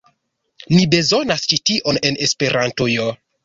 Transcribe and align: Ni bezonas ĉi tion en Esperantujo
Ni 0.71 0.79
bezonas 0.93 1.45
ĉi 1.53 1.61
tion 1.71 2.03
en 2.11 2.21
Esperantujo 2.29 3.11